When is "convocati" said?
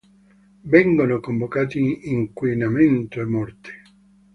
1.19-2.09